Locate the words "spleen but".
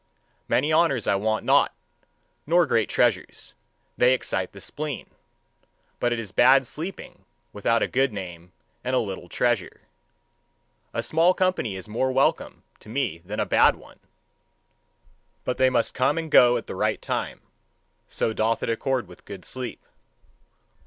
4.59-6.11